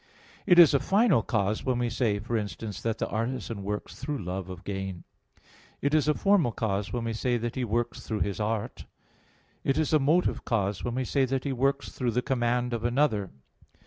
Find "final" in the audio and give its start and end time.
0.79-1.21